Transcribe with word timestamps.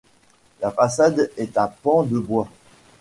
La 0.61 0.71
façade 0.71 1.29
est 1.37 1.55
à 1.59 1.67
pan 1.67 2.01
de 2.01 2.17
bois. 2.17 2.49